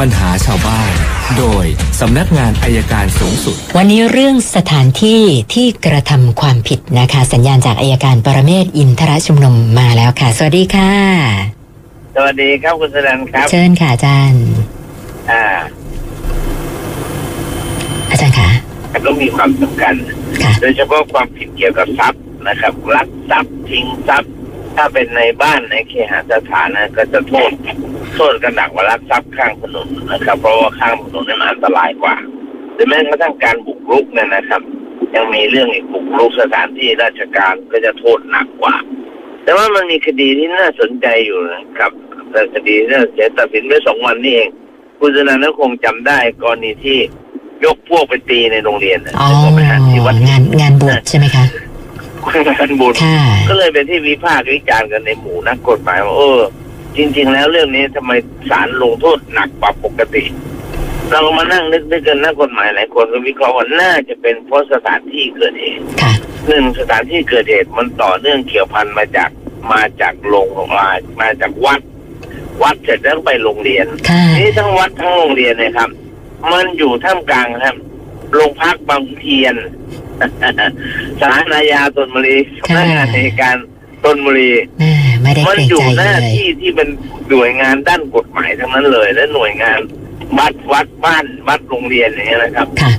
[0.00, 0.92] ปัญหาชาวบ้าน
[1.38, 1.64] โดย
[2.00, 5.22] สำนักงานอายการสูงสุด วันนี้เรื่องสถานที่
[5.54, 10.92] ที่กระทำความผิดนะคะ สัญญาณจากอายการปรเมศวร์อินทรชุมนุมมาแล้วค่ะ สวัสดีค่ะ
[12.16, 14.44] สวัสดีครับคุณสนันครับ เชิญค่ะอาจารย์
[15.30, 15.42] อ่า
[18.10, 18.48] อาจารย์คะ
[19.06, 19.94] ก็มีความสำคัญ
[20.42, 24.33] ค่ะโดยเฉพาะความผิดเกี่ยวกับทรัพย์นะครับลักทรัพย์ทิ้งทรัพย์
[24.76, 27.50] ถ้าเป็นในบ้านในเคหสถานนะก็จะโทษ
[28.16, 32.16] โทษกันหนักกว่าลักทรัพย์ข้างถนนนะครับ เพราะว่าข้างถนนเนี่ยมันอันตรายกว่า
[32.74, 34.62] หรือแม้กระทั่งการบุกรุกเนี่ยนะครับ
[35.14, 38.76] ยังมีเรื่องอีกบุกรุกสถานที่ราชการก็จะโทษหนักกว่า
[39.44, 41.92] แต่ว่ามันมีคดีที่น่าสนใจอยู่นะครับ
[42.30, 44.50] แต่คดีที่เสียตัดสินไปสองวันนี่เอง
[44.98, 46.98] คุณสนันก็คงจำได้กรณีที่
[47.64, 51.44] ยกพวกไปตีในโรงเรียนนะอ๋อนึกออกไหมฮะที่วัดงานงานบวชใช่ไหมคะ
[52.48, 56.40] งานบุญค่ะก็เลยเป็นที่วิพากษ์วิจารณ์กันในหมู่นักกฎหมายว่าเออ
[56.96, 58.12] จริง ๆ แล้วเรื่องนี้ทำไม
[58.50, 60.24] ศาลลงโทษหนักกว่าปกติ
[61.10, 66.12] เราก็มานั่งนึกนึกกันนักกฎหมายหลายคนก็วิเคราะห์ว่าน่าจะเป็นเพราะสถานที่เกิดเหตุค่ะ
[66.48, 69.30] หนึ่งสถานที่เกิดเหตุมันต่อเนื่องเกี่ยวพันมาจาก
[69.72, 70.88] มาจากโรงมา
[71.20, 71.80] มาจากวัด
[72.62, 75.90] วัดเสร็จแล้วไปโรงเรียนค่ะนี่ทั้งวัดทั้งโรงเรียนเนะครับ
[76.52, 77.76] มันอยู่ท่ามกลางครับ
[78.34, 79.54] โรงพักบางเทียน
[81.20, 83.56] สารนายาตนบุรีสำนักงานในการ
[84.04, 86.88] ตนบุรีแม่ไม่ได้มัเกรงอยู่ใจหเลน้ายที่ที่เป็น
[87.30, 89.80] หน่วยงานด้านกฎหมายทั้งนั้นเลย และหน่วยงาน
[90.38, 92.92] วัดวัดบ้านวัดโรงเรียนอย่างเงี้ยนะครับค่ะ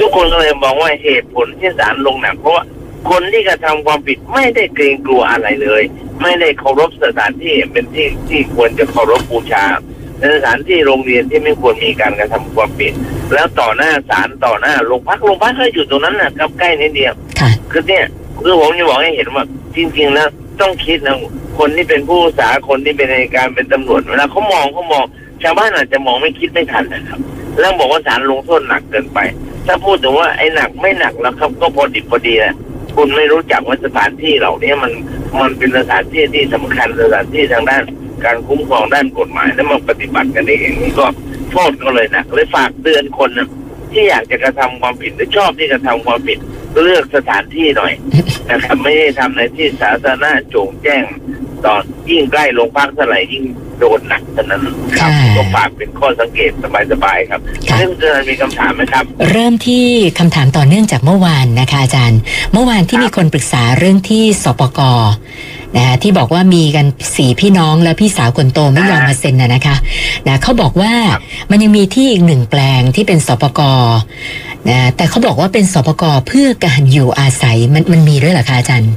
[0.00, 2.64] ทุกคนก็เลยมองว่าเหตุผลที่ศาลลงหนักเพราะว่า
[3.10, 5.82] คนที่กระทำความผิดไม่ได้เกรงกลัวอะไรเลย
[6.22, 9.64] ไม่ได้เคารพสถานที่เป็นที่ที่ควรจะเคารพบูชา
[10.18, 12.92] ในสถานที่โรงเรียนที่ไม่ควรมีการกระทำความผิด
[13.32, 18.04] แล้วต่อหน้าศาลต่อหน้าโรงพักโรงพักก็อยู่ตรงนั้นนะครับใกล้นิดเดียวค่ะคือเนี่ย
[18.42, 19.44] คือผมจะบอกให้เห็นว่า
[19.76, 20.28] จริงๆแล้ว
[20.60, 21.16] ต้องคิดนะ
[21.58, 25.04] คนที่เป็นผู้สาคนที่เป็นในายการเป็นตำรวจเวลาเขามองเขามอง
[25.42, 27.20] ชาวบ้านอาจจะมองไม่คิดไม่ทันนะครับ
[27.60, 29.18] แล้วบอกว่าศาลลงโทษหนักเกินไป
[29.66, 32.54] ถ้าพูดถึงว่าไอ้หนักไม่หนักแล้วครับ ก็พอดิบพอดีนะ
[32.96, 34.92] คุณไม่รู้จักว่าสถานที่เหล่านี้มัน
[35.40, 37.82] มันเป็นสถานที่ที่สำคัญสถานที่ทางด้าน
[38.24, 41.06] การคุ้มครองด้านกฎหมายแล้วมาปฏิบัติกันเองนี่ก็
[41.52, 43.48] โทษก็เลยหนักเลยฝากเตือนคนนะ
[43.92, 46.38] ที่อยากจะกระทำความผิดหรือชอบที่กระทำความผิด
[46.82, 47.92] เลือกสถานที่หน่อย
[48.50, 51.02] นะครับไม่ได้ทำในที่สาธารณะโจงแจ้ง
[51.64, 53.44] ตอนยิ่งใกล้โรงพักเท่าไหร่ยิ่ง
[53.78, 54.62] โดนหนักเท่านั้น
[54.98, 56.50] ครับค่ะก็ฝากเป็นข้อสังเกต
[56.92, 59.84] สบายๆครับค่ะนี่คุณเจริญมีคำถามไหมครับ เริ่มที่
[60.18, 62.20] คำถามต่อเนื่องจากเมื่อวานนะคะอาจารย์
[62.52, 64.80] เมื่อวานที่ครับมีคนปรึกษาเรื่องที่สปก
[65.74, 69.76] นะคะที่บอกว่ามีกันสี่พี่น้องแล้วพี่สาวคนโตไม่ยอมมาเซ็นนะนะคะ
[70.26, 70.92] นะเขาบอกว่า
[71.50, 73.60] มันยังมีที่อีกหนึ่งแปลงที่เป็นสปก
[74.70, 78.92] นะแต่เขาบอกว่าเป็นสปกเพื่อการอยู่อาศัยมันมันมีด้วยเหรอคะอาจารย์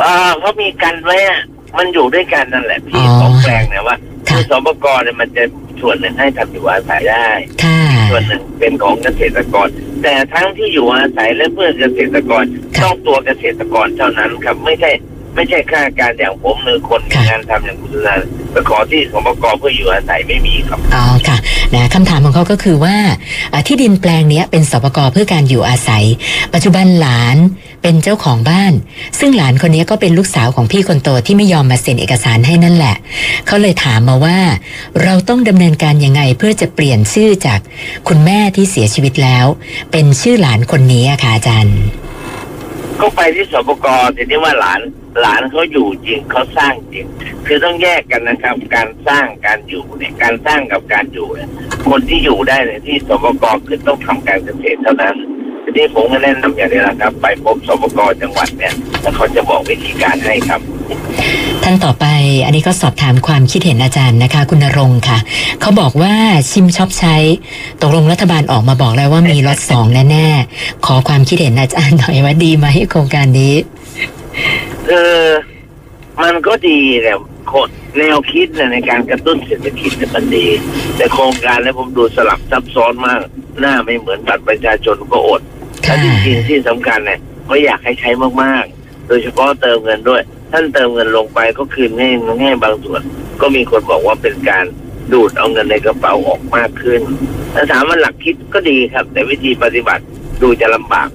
[0.00, 1.40] เออเขามีกันไว้อะ
[1.78, 3.96] มันอยู่ด้วยกันนั่นแหละพี่อ๋อสองแปลงเนี่ยว่า
[4.28, 5.44] ค่ะคือสปกรเนี่ยมันจะ
[5.80, 7.28] ส่วนหนึ่งให้ทำอยู่อาศัยได้
[7.64, 7.80] ค่ะ
[8.10, 9.68] ส่วนหนึ่งเป็นของเกษตรกร
[10.02, 12.44] แต่ทั้งที่อยู่อาศัยและเพื่อเกษตรกร
[12.76, 14.90] ค่ะต้องตัวเกษตรกรเท่านั้นครับไม่ใช่
[15.34, 21.36] ไม่ใช่ข้าราชการอย่างผมหรือคนมีค่ะงานทำอย่างคุณสุนันท์ไปขอที่สปกรเพื่ออยู่อาศัยไม่มีครับอ๋อค่ะ
[21.74, 22.96] นะคำถามของเขาก็คือว่า
[23.52, 26.04] อ่าที่ดินแปลงเนี้ยเป็นสปกเพื่อการอยู่อาศัย
[26.54, 27.36] ปัจจุบันหลาน
[27.82, 28.72] เป็นเจ้าของบ้าน
[29.18, 32.96] ซึ่งหลานคนนี้ก็เป็นลูกสาวของพี่คนโตที่ไม่ยอมมาเซ็นเอกสารให้นั่นแหละ
[33.46, 34.38] เขาเลยถามมาว่า
[35.02, 37.60] เราต้องดำเนินการยังไงเพื่อจะเปลี่ยนชื่อจาก
[38.08, 39.46] คุณแม่ที่เสียชีวิตแล้ว
[39.92, 41.76] เป็นชื่อหลานคนนี้อะค่ะอาจารย์
[43.00, 44.80] ก็ไปที่สปกรทีนี้ว่าหลาน
[45.20, 47.06] หลานเขาอยู่จริงเขาสร้างจริง
[47.46, 51.50] คือต้องแยกกันนะครับ การสร้างการอยู่เนี่ยการสร้างกับการอยู่เนี่ย
[51.88, 55.16] คนที่อยู่ได้ในที่สปกรคือต้องทำการเกษตรเท่านั้น
[55.64, 60.60] ทีนี้ผมก็แนะนำอย่างนี้นะครับ ไปพบสปกรจังหวัดเนี่ยแล้วเขาจะบอกวิธีการให้ครับ
[61.64, 62.06] ท่านต่อไป
[62.44, 65.18] อันนี้ก็สอบถามความคิดเห็นอาจารย์นะคะ คุณณรงค์ค่ะ
[65.60, 66.14] เขาบอกว่า
[66.50, 67.16] ชิมช็อปใช้
[67.82, 73.54] ตกลงรัฐบาลออกมาบอกแล้วว่ามีล็อตสองแน่ๆ ขอความคิดเห็นอาจารย์หน่อยว่าดีไหมโครงการนี้
[74.88, 75.12] คือ
[76.22, 77.12] มันก็ดีแต่
[77.52, 77.68] คน
[77.98, 80.46] แนวคิดในการกระตุ้นเศรษฐกิจเนี่ยมันดี
[80.96, 83.20] แต่โครงการเนี่ยผมดูสลับซับซ้อนมาก
[83.60, 85.40] หน้าไม่เหมือนบัตรประชาชนก็อด
[85.86, 88.10] ค่ะและจริงๆที่สำคัญเนี่ยก็อยากให้ใช้
[88.42, 92.08] มากๆ โดยเฉพาะเติมเงินด้วย ท่านเติมเงินลงไปก็คืนให้
[92.40, 93.02] ให้บางส่วน
[93.40, 94.64] ก็มีคนบอกว่าเป็นการ
[95.12, 97.00] ดูดเอาเงินในกระเป๋าออกมากขึ้น
[97.54, 100.02] ถ้าถามว่าหลักคิดก็ดีครับ แต่วิธีปฏิบัติ
[100.42, 101.08] ดูจะลำบาก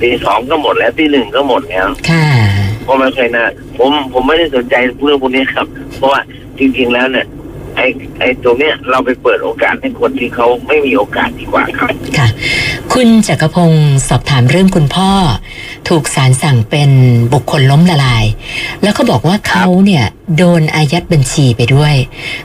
[0.00, 2.26] ตีสองก็หมดแล้วตีหนึ่งก็หมดแล้วค่ะ
[2.84, 3.44] เพราะไม่เคยนะ
[3.78, 6.20] ผมผมไม่ได้สนใจเรื่องพวกนี้ครับ เพราะว่า
[6.58, 7.26] จริง ๆ แล้วเนี่ย
[7.76, 7.86] ไอ้
[8.18, 12.28] ไอ้ตรงเนี้ยเราไปเปิดโอกาสให้คนที่เขาไม่มีโอกาสดีกว่าครับค่ะ
[12.94, 15.10] คุณจักรพงศ์สอบถามเรื่องคุณพ่อ
[15.88, 16.90] ถูกศาลสั่งเป็น
[17.32, 18.24] บุคคลล้มละลาย
[18.82, 20.04] แล้วก็บอกว่าเขาเนี่ย
[20.36, 21.94] โดนอายัดบัญชีไปด้วย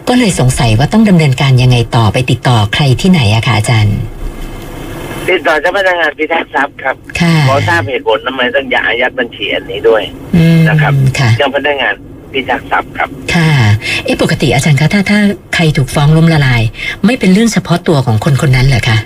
[0.08, 3.98] ก็เลยสงสัยว่าต้องดำเนินการยังไงต่อไปติดต่อใครที่ไหนอะคะอาจารย์
[5.30, 10.04] ติดต่อเจ้าพนักงานพิทักษ์ทรัพย์ครับค่ะขอทราบเหตุผลทำไมต้องอย่าอายัดบัญชีอันนี้ด้วย
[10.36, 11.94] อืมนะครับค่ะเจ้าพนักงาน
[12.34, 13.52] พิทักษ์ทรัพย์ครับ ค่ะ
[14.04, 15.20] เอ๊ะปกติอาจารย์คะถ้าถ้า
[15.56, 16.62] ใครถูกฟ้องล้มละลาย
[17.06, 18.98] ไม่เป็นเรื่องเฉพาะตัวของคนคนนั้นเหรอคะ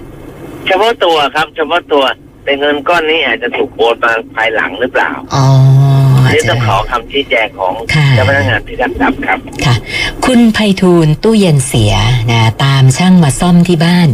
[0.67, 2.03] เฉพาะตัวครับ เฉพาะตัว
[2.43, 5.45] แต่เงินก้อนนี้อาจจะถูกโอนมาภายหลังหรือเปล่าอ๋อ
[6.25, 9.75] อานี่จาต้อรงย์ขอคำชี้แจงของค่ะเจ้าพนักงานพิทักษ์ทรัพย์ครับค่ะ
[10.25, 11.93] คุณไพฑูรย์ตู้เย็นเสีย
[12.31, 14.09] นะตามช่างมาซ่อมที่บ้าน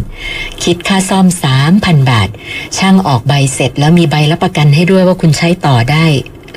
[0.63, 2.29] คิดค่าซ่อมสามพันบาท
[2.77, 6.05] ช่างออกใบเสร็จแล้วมีใบรับประกันให้ด้วยว่าคุณใช้ต่อได้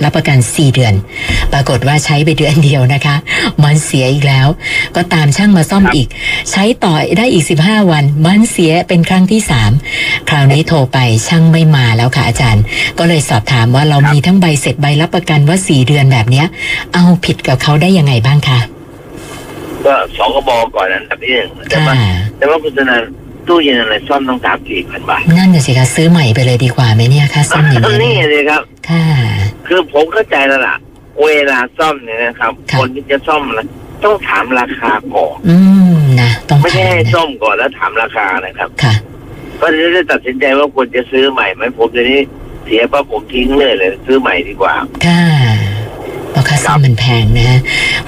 [0.05, 0.95] รับประกัน 4 เดือน
[1.53, 3.17] ปรากฏว่าใช้ไปเดือนเดียวนะคะ
[3.65, 4.47] มันเสียอีกแล้ว
[4.97, 6.09] ก็ตามช่างมาซ่อมครับอีก
[6.51, 9.41] ใช้ต่อได้อีก 15 วัน มันเสียเป็นครั้งที่
[9.85, 10.99] 3 คราวนี้โทรไป
[11.29, 12.63] ช่างไม่มาแล้วค่ะอาจารย์
[12.99, 16.47] ก็เลยสอบถามว่าเรามีทั้งใบเสร็จใบรับประกันว่า 4 เดือนแบบเนี้ย
[16.95, 18.59] เอาผิดกับเขาได้ยังไงบ้างคะ
[19.85, 21.97] ก็สองกบก่อนอันดับที่หนึ่งแต่ค่ะว่า
[22.39, 22.97] แต่ว่าคุณธนา
[23.49, 29.05] ตู้เย็นอะไรซ่อมต้องสามสี่พันบาทนั่นน่ะสิคะซื้อใหม่ไปเลยดีกว่าไหมเนี่ยค่าซ่อมอย่างนี้นี่เนี่ยเลยครับ ค่ะ
[29.67, 30.77] คือผมเข้าใจแล้วล่ะ
[31.25, 33.67] เวลาซ่อมเนี่ยนะครับค่ะคนที่จะซ่อมนะ
[34.05, 35.57] ต้องถามราคาก่อน อื
[35.95, 38.95] มนะต้องไม่ใช่ถามให้นะซ่อมก่อนแล้วถามราคานะครับ ค่ะ
[39.61, 42.21] ก็จะได้ตัดสินใจว่าควรจะซื้อใหม่ไหมผมเดี๋ยวนี้
[42.65, 44.75] เสียปั๊บผมทิ้งเลยเลย ซื้อใหม่ดีกว่า
[45.07, 45.36] ค่ะเพราะ
[46.49, 47.59] ค่าซ่อมมันแพงนะ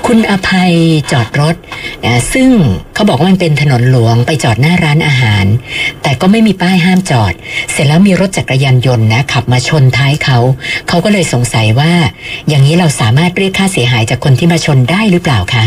[0.07, 0.73] คุณอภัย
[1.13, 1.57] จอดรถ
[2.05, 2.51] นะซึ่ง
[2.95, 5.45] เขาบอกว่ามันเป็นถนนหลวงไปจอดหน้าร้านอาหาร
[6.03, 7.33] แต่ก็ไม่มีป้ายห้ามจอด
[7.73, 10.39] เสร็จแล้วมีรถจักรยานยนต์นะขับมาชนท้ายเขา
[10.89, 11.93] เขาก็เลยสงสัยว่า
[12.49, 15.65] อย่างนี้เราสามารถเรียกค่าเสียหายจากคนที่มาชนได้หรือเปล่าคะ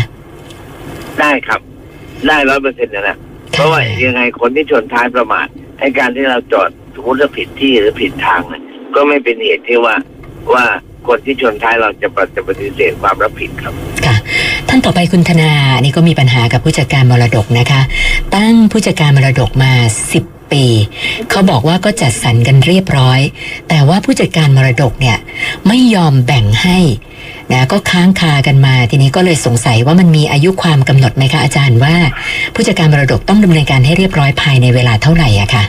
[1.20, 1.60] ได้ครับ
[2.26, 3.16] ได้ร้อยเปอร์เซ็นต์นะนะ
[3.52, 5.46] เพราะว่ายังไงคนที่ชนท้ายประมาท
[5.78, 8.62] ให้การที่เราจอดสมมติว่าผิดที่หรือผิดทางเนี่ย
[8.94, 9.94] ก็ไม่เป็นเหตุที่ว่า
[10.54, 10.64] ว่า
[11.08, 13.72] คนที่ชนท้ายเราจะปฏิปฏิเสธความรับผิดครับ
[14.06, 14.16] ค่ะ
[14.68, 17.80] ท่านต่อไปคุณธนาอันนี่ก็มีปัญหากับผู้จัดการมรดกนะคะ
[18.34, 19.72] ตั้งผู้จัดการมรดกมา
[20.14, 20.64] 10ปี
[21.30, 23.20] เขาบอกว่าก็จัดสรรกันเรียบร้อย
[23.68, 25.16] แต่ว่าผู้จัดการมรดกเนี่ย
[25.68, 26.78] ไม่ยอมแบ่งให้
[27.52, 31.94] นะก็ค้างคากันมา ทีนี้ก็เลยสงสัยว่ามันมีอายุความกำหนดไหมคะอาจารย์ว่า
[32.54, 35.64] ผู้จัดการมรดกต้องดำเนินการให้เรียบร้อยภายในเวลาเท่าไหร่อะคะ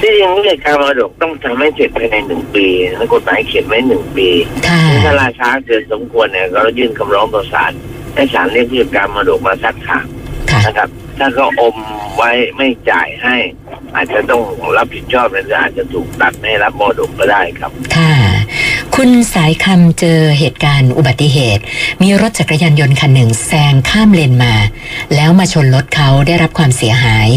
[0.00, 2.66] ที่จริงเรื่องการมรดกต้องทำให้เสร็จภายในหนึ่งปี
[2.96, 4.28] แล้วกฎหมายเขียนไว้หนึ่งปี
[4.68, 7.72] ค่ะถ้าราช้าเกินสมควรเนี่ยเรายื่นคำร้องต่อศาล
[8.14, 10.06] ให้ศาลเรียกผู้จัดการมรดกมาซักถาม
[10.50, 10.88] ค่ะนะครับ
[11.18, 11.74] ถ้าเขาอม
[12.16, 13.36] ไว้ไม่จ่ายให้
[13.94, 14.42] อาจจะต้อง
[14.76, 18.12] รับผิดชอบหรืออาจจะถูกตัดไม่ให้รับมรดกก็ได้ครับค่ะ
[19.02, 21.62] คุณสายคำเจอเหตุการณ์อุบัติเหตุ
[22.02, 24.54] มีรถจักรยานยนต์คันหนึ่งแซงข้ามเลนมา
[25.14, 27.28] แล้วมาชนรถเขาได้รับความเสียหาย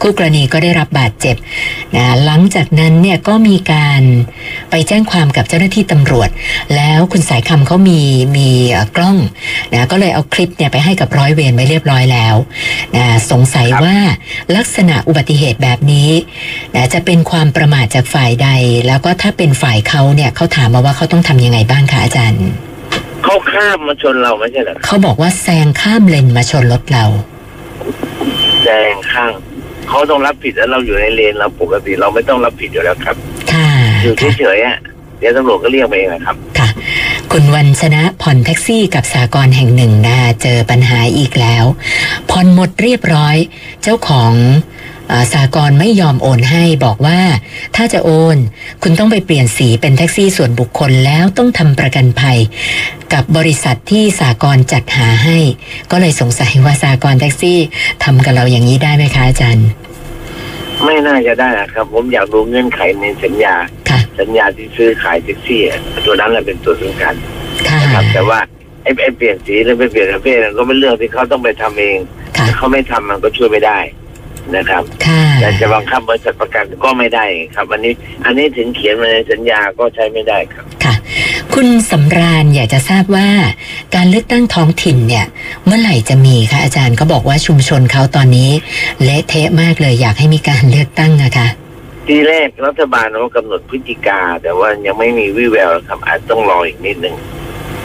[0.00, 1.36] คู่กรณีก็ได้รับบาดเจ็บ
[1.96, 4.02] นะหลังจากนั้นเนี่ยก็มีการ
[4.70, 6.28] ไปแจ้งความกับเจ้าหน้าที่ตำรวจ
[6.76, 8.00] แล้วคุณสายคำเขามี
[8.36, 8.48] มี
[8.96, 9.18] กล้อง
[9.72, 12.34] นะก็เลยเอาคลิปเนี่ยไปให้กับร้อยเวรไว้เรียบร้อยแล้ว
[12.96, 13.96] นะสงสัยว่า
[14.56, 16.10] ลักษณะอุบัติเหตุแบบนี้
[16.74, 18.48] นะจะเป็นความประมาทจากฝ่ายใด
[18.86, 22.44] แล้วก็ถ้าเป็นฝ่ายเขาเนี่ยเขาถามมาว่าเขาต้องทำยังไงบ้างคะอาจารย์
[23.24, 27.04] เขาข้ามมาชนเราไม่ใช่เหรอเขาบอกว่าแซงข้ามเลนมาชนรถเรา
[28.62, 29.30] แซงข้าง
[29.88, 33.16] เขาต้องรับผิดแล้วเราอยู่ในเลนเราปกติเราไม่ต้องรับผิดอยู่แล้วครับ
[33.52, 33.68] ค่ะ
[34.02, 34.78] อยู่ค่ะเฉยๆอะ
[35.18, 36.68] เดี๋ยวตำรวจก็เรียกมาเองนะครับ ค่ะ
[37.32, 41.64] คุณวันชนะผ่อนแท็กซี่กับสากรณ์แห่งหนึ่งนะเจอปัญหาอีกแล้ว
[42.30, 43.36] ผ่อนหมดเรียบร้อย
[43.82, 44.79] เจ้าของเออ
[45.34, 47.20] สากรณ์ไม่ยอมโอนให้บอกว่า
[47.76, 48.36] ถ้าจะโอน
[48.82, 52.38] คุณต้องไปเปลี่ยนสีเป็นแท็กซี่ส่วนบุคคลแล้วต้องทำประกันภัย
[53.12, 55.38] กับบริษัทที่สากรณ์จัดหาให้
[55.90, 57.58] ก็เลยสงสัยว่าสากรณ์แท็กซี่
[58.04, 59.68] ทำกับเราอย่างนี้ได้ไหมคะอาจารย์
[60.84, 63.54] ไม่น่าจะได้นะครับ ผมอยากรู้เงื่อนไขในสัญญา
[63.90, 67.14] ค่ะสัญญาที่ซื้อขายแท็กซี่อะตัวนั้นแหละเป็นตัวสำคัญ
[67.68, 68.38] ค่ะนะครับแต่ว่า
[68.82, 71.98] ไอ้ไอ้เปลี่ยนสีหรือไปเปลี่ยนประเภทนั้นก็เป็นเรื่องที่เขาต้องไปทำเอง
[72.36, 73.78] ค่ะถ้าเขาไม่ทำมันก็ช่วยไม่ได้
[74.56, 77.24] นะครับค่ะแต่จะบังคับบริษัทประกันก็ไม่ได้
[77.56, 80.94] ครับ อันนี้อันนี้ถึงเขียนมาในสัญญาก็ใช้ไม่ได้ครับค่ะ
[81.54, 83.28] คุณสำราญอยากจะทราบว่า
[83.94, 85.26] การเลือกตั้งท้องถิ่นเนี่ย
[85.64, 88.50] เมื่อไหร่จะมีคะอาจารย์ก็บอกว่าชุมชนเขาตอนนี้
[89.02, 91.48] เละเทะมากเลยอยากให้มีการเลือกตั้งอะค่ะ
[92.06, 97.16] ทีแรกรัฐบาลเขากำหนดพฤศจิกา แต่ว่ายังไม่มีวี่แววครับอาจต้องรออีกนิดหนึ่ง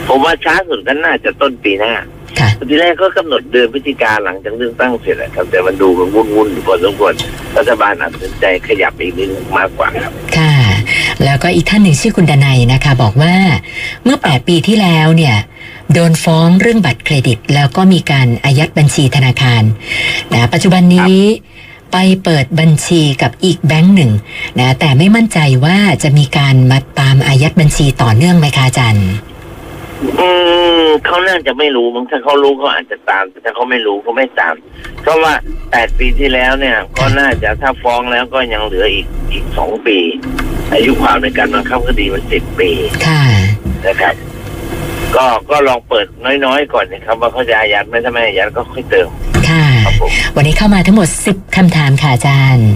[0.08, 1.94] ผมว่าช้าสุดก็น่าจะต้นปีหน้า
[2.40, 7.12] ค่ะทีแรกก็กำหนดเดือนพฤศจิกาหลังจากเลือกตั้งเสร็จแหละครับ แต่มันดูมันวุ่นๆอยู่พอสมควร
[7.56, 10.54] รัฐบาลอาจตัดสินใจขยับอีกนิดนึงมากกว่าครับ ค่ะ
[11.24, 13.34] แล้วก็อีกท่านหนึ่งชื่อคุณดนัยนะคะ บอกว่า
[14.04, 15.36] เมื่อ 8 ปีที่แล้วเนี่ย
[15.92, 19.62] โดนฟ้องเรื่องบัตรเครดิต แล้วก็มีการอายัดบัญชีธนาคาร
[20.32, 21.16] นะปัจจุบันนี้
[21.92, 24.12] ไปเปิดบัญชีกับอีกแบงก์หนึ่ง
[24.58, 29.08] นะแต่ไม่มั่นใจว่าจะมีการมาตามอายัดบัญชีต่อเนื่องไหมคะอาจารย์
[30.20, 30.28] อื
[30.84, 34.54] มเขาน่าจะไม่รู้มั้งถ้าเขารู้เขาอาจจะตามแต่ถ้าเขาไม่รู้เขาไม่ตาม
[35.02, 35.32] เพราะว่า
[35.70, 39.98] แปดปีที่แล้วเนี่ย ก็น่าจะถ้าฟ้องแล้วก็ยังเหลืออีกอีกสองปี
[40.72, 42.70] อายุความในการบังคับคดีมันสิบปี
[43.06, 43.22] ค่ะ
[43.86, 44.14] นะครับ
[45.16, 46.06] ก็ก็ลองเปิด
[46.44, 49.08] น้อยๆก่อนนะครับว่าเขาจะอายัดไหม่ถ้าไม่อายัดก็ค่อยเติม
[49.48, 52.70] ค่ะครับผมวันนี้เข้ามาทั้งหมด10คำถามค่ะอาจารย์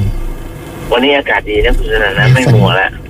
[0.92, 3.00] วันนี้อากาศดีนะคุณชนะนะไม่มัวแล้วค่ะ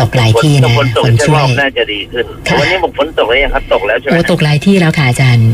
[0.00, 5.50] ตกหลายฝนที่ตนะกฝนตกฝนจะช่รวอยบน่าจะดีขึ้นค่ะวันนี้บอกฝนตกแล้วยังครับ ตกแล้วใช่ไหมโอ้ตกหลายที่แล้วค่ะอาจารย์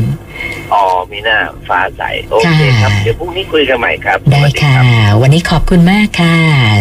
[0.73, 1.37] อ๋อมีหน้า
[1.69, 4.81] ฟ้าใสโอเคครับค่ะเดี๋ยวพรุ่งนี้คุยกันใหม่ครับ ได้สวัสค่ะรั
[5.11, 6.35] บวันนี้ขอบคุณมากค่ะ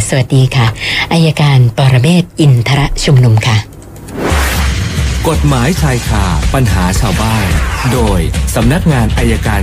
[0.09, 0.67] สวัสดีค่ะ
[1.13, 3.59] อายการปรเมศวร์อินทรชุมนุมค่ะ
[5.31, 7.47] กฎหมายชายคาปัญหาชาวบ้าน
[7.93, 8.21] โดย
[8.55, 9.61] สำนักงานอายการ